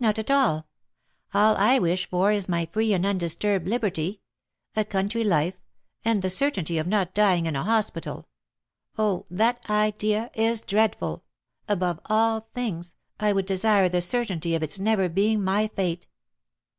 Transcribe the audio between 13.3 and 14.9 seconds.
would desire the certainty of its